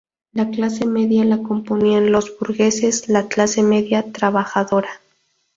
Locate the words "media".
0.87-1.23, 3.61-4.11